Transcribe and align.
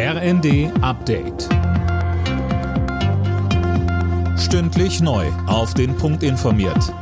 RND 0.00 0.70
Update. 0.80 1.48
Stündlich 4.38 5.00
neu. 5.00 5.26
Auf 5.48 5.74
den 5.74 5.96
Punkt 5.96 6.22
informiert. 6.22 6.94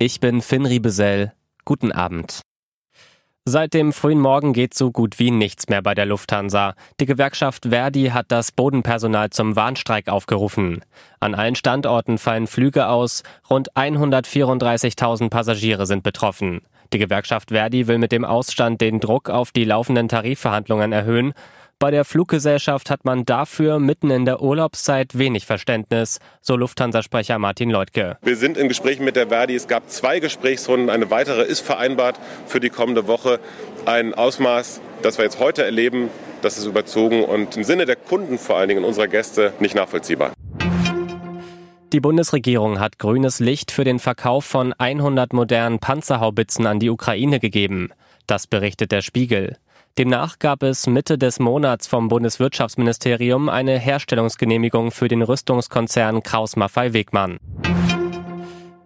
Ich 0.00 0.18
bin 0.18 0.42
Finn 0.42 0.66
Riebesell. 0.66 1.32
Guten 1.64 1.92
Abend. 1.92 2.40
Seit 3.44 3.72
dem 3.72 3.92
frühen 3.92 4.18
Morgen 4.18 4.52
geht 4.52 4.74
so 4.74 4.90
gut 4.90 5.20
wie 5.20 5.30
nichts 5.30 5.68
mehr 5.68 5.80
bei 5.80 5.94
der 5.94 6.06
Lufthansa. 6.06 6.74
Die 6.98 7.06
Gewerkschaft 7.06 7.66
Verdi 7.66 8.06
hat 8.06 8.32
das 8.32 8.50
Bodenpersonal 8.50 9.30
zum 9.30 9.54
Warnstreik 9.54 10.08
aufgerufen. 10.08 10.80
An 11.20 11.36
allen 11.36 11.54
Standorten 11.54 12.18
fallen 12.18 12.48
Flüge 12.48 12.88
aus. 12.88 13.22
Rund 13.48 13.72
134.000 13.74 15.30
Passagiere 15.30 15.86
sind 15.86 16.02
betroffen. 16.02 16.62
Die 16.92 16.98
Gewerkschaft 16.98 17.50
Verdi 17.50 17.86
will 17.86 17.98
mit 17.98 18.10
dem 18.10 18.24
Ausstand 18.24 18.80
den 18.80 18.98
Druck 18.98 19.30
auf 19.30 19.52
die 19.52 19.64
laufenden 19.64 20.08
Tarifverhandlungen 20.08 20.90
erhöhen. 20.92 21.32
Bei 21.78 21.90
der 21.90 22.06
Fluggesellschaft 22.06 22.88
hat 22.88 23.04
man 23.04 23.26
dafür 23.26 23.78
mitten 23.78 24.08
in 24.08 24.24
der 24.24 24.40
Urlaubszeit 24.40 25.18
wenig 25.18 25.44
Verständnis, 25.44 26.20
so 26.40 26.56
Lufthansa-Sprecher 26.56 27.38
Martin 27.38 27.68
Leutke. 27.68 28.16
Wir 28.22 28.36
sind 28.36 28.56
in 28.56 28.68
Gesprächen 28.68 29.04
mit 29.04 29.14
der 29.14 29.26
Verdi. 29.28 29.54
Es 29.54 29.68
gab 29.68 29.90
zwei 29.90 30.18
Gesprächsrunden. 30.18 30.88
Eine 30.88 31.10
weitere 31.10 31.42
ist 31.42 31.60
vereinbart 31.60 32.18
für 32.46 32.60
die 32.60 32.70
kommende 32.70 33.06
Woche. 33.08 33.40
Ein 33.84 34.14
Ausmaß, 34.14 34.80
das 35.02 35.18
wir 35.18 35.26
jetzt 35.26 35.38
heute 35.38 35.64
erleben, 35.64 36.08
das 36.40 36.56
ist 36.56 36.64
überzogen 36.64 37.22
und 37.22 37.58
im 37.58 37.64
Sinne 37.64 37.84
der 37.84 37.96
Kunden 37.96 38.38
vor 38.38 38.56
allen 38.56 38.70
Dingen 38.70 38.82
unserer 38.82 39.08
Gäste 39.08 39.52
nicht 39.60 39.74
nachvollziehbar. 39.74 40.32
Die 41.92 42.00
Bundesregierung 42.00 42.80
hat 42.80 42.98
grünes 42.98 43.38
Licht 43.38 43.70
für 43.70 43.84
den 43.84 43.98
Verkauf 43.98 44.46
von 44.46 44.72
100 44.72 45.34
modernen 45.34 45.78
Panzerhaubitzen 45.78 46.66
an 46.66 46.80
die 46.80 46.88
Ukraine 46.88 47.38
gegeben. 47.38 47.90
Das 48.26 48.46
berichtet 48.46 48.92
der 48.92 49.02
Spiegel. 49.02 49.58
Demnach 49.98 50.38
gab 50.38 50.62
es 50.62 50.86
Mitte 50.86 51.16
des 51.16 51.38
Monats 51.38 51.86
vom 51.86 52.08
Bundeswirtschaftsministerium 52.08 53.48
eine 53.48 53.78
Herstellungsgenehmigung 53.78 54.90
für 54.90 55.08
den 55.08 55.22
Rüstungskonzern 55.22 56.22
Kraus-Maffei-Wegmann. 56.22 57.38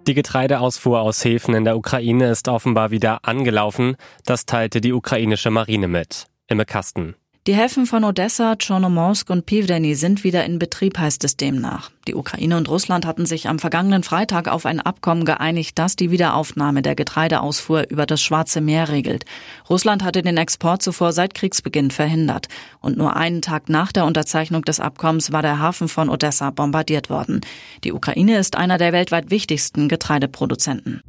Die 0.07 0.15
Getreideausfuhr 0.15 1.01
aus 1.01 1.25
Häfen 1.25 1.55
in 1.55 1.65
der 1.65 1.77
Ukraine 1.77 2.31
ist 2.31 2.47
offenbar 2.47 2.93
wieder 2.93 3.25
angelaufen. 3.25 3.97
Das 4.25 4.47
teilte 4.47 4.81
die 4.81 4.93
ukrainische 4.93 5.51
Marine 5.51 5.89
mit. 5.89 6.27
Imme 6.47 6.65
Kasten. 6.65 7.17
Die 7.47 7.55
Häfen 7.55 7.87
von 7.87 8.05
Odessa, 8.05 8.55
Tschernomorsk 8.57 9.31
und 9.31 9.47
Pivdeni 9.47 9.95
sind 9.95 10.25
wieder 10.25 10.45
in 10.45 10.59
Betrieb, 10.59 10.99
heißt 10.99 11.25
es 11.25 11.39
demnach. 11.39 11.91
Die 12.07 12.15
Ukraine 12.15 12.59
und 12.59 12.69
Russland 12.69 13.07
hatten 13.07 13.25
sich 13.25 13.49
am 13.49 13.59
vergangenen 13.59 14.03
Freitag 14.03 14.47
auf 14.47 14.67
ein 14.67 14.79
Abkommen 14.79 15.25
geeinigt, 15.25 15.79
das 15.79 15.97
die 15.97 16.11
Wiederaufnahme 16.11 16.83
der 16.83 16.95
Getreideausfuhr 16.95 17.87
über 17.89 18.05
das 18.05 18.21
Schwarze 18.21 18.61
Meer 18.61 18.91
regelt. 18.91 19.25
Russland 19.71 20.05
hatte 20.05 20.21
den 20.21 20.37
Export 20.37 20.83
zuvor 20.83 21.13
seit 21.13 21.33
Kriegsbeginn 21.33 21.91
verhindert. 21.91 22.49
Und 22.81 22.99
nur 22.99 23.17
einen 23.17 23.41
Tag 23.41 23.71
nach 23.71 23.91
der 23.91 24.05
Unterzeichnung 24.05 24.61
des 24.63 24.79
Abkommens 24.79 25.33
war 25.33 25.41
der 25.41 25.61
Hafen 25.61 25.89
von 25.89 26.11
Odessa 26.11 26.51
bombardiert 26.51 27.09
worden. 27.09 27.41
Die 27.85 27.95
Ukraine 27.95 28.37
ist 28.37 28.55
einer 28.55 28.77
der 28.77 28.93
weltweit 28.93 29.31
wichtigsten 29.31 29.89
Getreideproduzenten. 29.89 31.01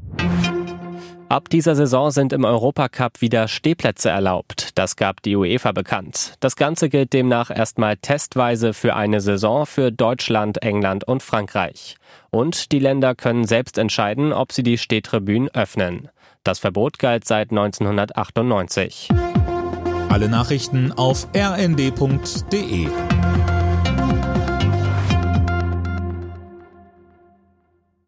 Ab 1.32 1.48
dieser 1.48 1.78
Saison 1.78 2.12
sind 2.12 2.34
im 2.34 2.44
Europacup 2.44 3.22
wieder 3.22 3.48
Stehplätze 3.48 4.10
erlaubt. 4.10 4.72
Das 4.78 4.98
gab 4.98 5.22
die 5.22 5.38
UEFA 5.38 5.72
bekannt. 5.72 6.34
Das 6.42 6.58
Ganze 6.58 6.90
gilt 6.90 7.14
demnach 7.14 7.50
erstmal 7.50 7.96
testweise 7.96 8.74
für 8.74 8.98
eine 8.98 9.22
Saison 9.22 9.66
für 9.66 9.94
Deutschland, 9.94 10.62
England 10.62 11.06
und 11.06 11.24
Frankreich. 11.24 11.96
Und 12.32 12.74
die 12.74 12.80
Länder 12.80 13.16
können 13.16 13.46
selbst 13.48 13.78
entscheiden, 13.78 14.34
ob 14.34 14.52
sie 14.52 14.62
die 14.62 14.78
Stehtribünen 14.78 15.48
öffnen. 15.54 16.10
Das 16.44 16.60
Verbot 16.60 17.00
galt 17.00 17.26
seit 17.26 17.52
1998. 17.52 19.08
Alle 20.10 20.28
Nachrichten 20.28 20.92
auf 20.92 21.30
rnd.de 21.34 22.90